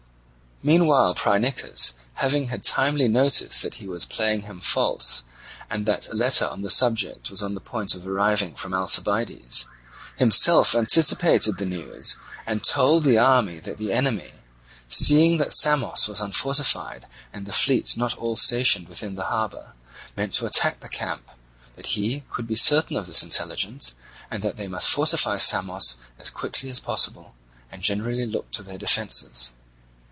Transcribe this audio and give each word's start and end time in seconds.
Meanwhile 0.63 1.15
Phrynichus 1.15 1.93
having 2.13 2.49
had 2.49 2.61
timely 2.61 3.07
notice 3.07 3.63
that 3.63 3.73
he 3.81 3.87
was 3.87 4.05
playing 4.05 4.41
him 4.41 4.59
false, 4.59 5.23
and 5.71 5.87
that 5.87 6.07
a 6.09 6.13
letter 6.13 6.45
on 6.47 6.61
the 6.61 6.69
subject 6.69 7.31
was 7.31 7.41
on 7.41 7.55
the 7.55 7.59
point 7.59 7.95
of 7.95 8.07
arriving 8.07 8.53
from 8.53 8.71
Alcibiades, 8.71 9.65
himself 10.17 10.75
anticipated 10.75 11.57
the 11.57 11.65
news, 11.65 12.17
and 12.45 12.63
told 12.63 13.03
the 13.05 13.17
army 13.17 13.57
that 13.59 13.77
the 13.79 13.91
enemy, 13.91 14.33
seeing 14.87 15.37
that 15.37 15.51
Samos 15.55 16.07
was 16.07 16.21
unfortified 16.21 17.07
and 17.33 17.47
the 17.47 17.51
fleet 17.53 17.97
not 17.97 18.15
all 18.19 18.35
stationed 18.35 18.87
within 18.87 19.15
the 19.15 19.23
harbour, 19.33 19.73
meant 20.15 20.33
to 20.35 20.45
attack 20.45 20.81
the 20.81 20.89
camp, 20.89 21.31
that 21.75 21.87
he 21.97 22.21
could 22.29 22.45
be 22.45 22.53
certain 22.55 22.97
of 22.97 23.07
this 23.07 23.23
intelligence, 23.23 23.95
and 24.29 24.43
that 24.43 24.57
they 24.57 24.67
must 24.67 24.91
fortify 24.91 25.37
Samos 25.37 25.97
as 26.19 26.29
quickly 26.29 26.69
as 26.69 26.79
possible, 26.79 27.33
and 27.71 27.81
generally 27.81 28.27
look 28.27 28.51
to 28.51 28.61
their 28.61 28.77
defences. 28.77 29.55